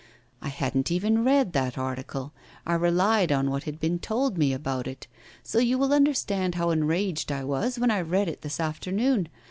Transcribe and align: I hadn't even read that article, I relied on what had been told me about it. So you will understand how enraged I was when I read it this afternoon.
I 0.41 0.47
hadn't 0.47 0.89
even 0.89 1.23
read 1.23 1.53
that 1.53 1.77
article, 1.77 2.33
I 2.65 2.73
relied 2.73 3.31
on 3.31 3.51
what 3.51 3.65
had 3.65 3.79
been 3.79 3.99
told 3.99 4.35
me 4.35 4.51
about 4.51 4.87
it. 4.87 5.05
So 5.43 5.59
you 5.59 5.77
will 5.77 5.93
understand 5.93 6.55
how 6.55 6.71
enraged 6.71 7.31
I 7.31 7.43
was 7.43 7.77
when 7.77 7.91
I 7.91 8.01
read 8.01 8.27
it 8.27 8.41
this 8.41 8.59
afternoon. 8.59 9.27